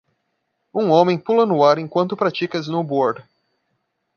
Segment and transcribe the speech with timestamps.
[0.73, 3.23] Um homem pula no ar enquanto pratica snowboard.